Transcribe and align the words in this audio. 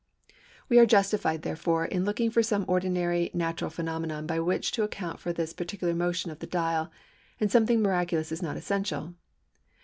We 0.67 0.79
are 0.79 0.85
justified, 0.87 1.43
therefore, 1.43 1.85
in 1.85 2.05
looking 2.05 2.31
for 2.31 2.41
some 2.41 2.65
ordinary 2.67 3.29
natural 3.35 3.69
phenomenon 3.69 4.25
by 4.25 4.39
which 4.39 4.71
to 4.71 4.81
account 4.81 5.19
for 5.19 5.31
this 5.31 5.53
peculiar 5.53 5.93
motion 5.93 6.31
on 6.31 6.37
the 6.39 6.47
dial, 6.47 6.89
and 7.39 7.51
something 7.51 7.83
miraculous 7.83 8.31
is 8.31 8.41
not 8.41 8.57
essential. 8.57 9.13